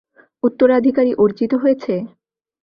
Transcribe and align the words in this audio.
উত্তরাধিকারী 0.43 1.11
অর্জিত 1.23 1.51
হয়েছে? 1.61 1.93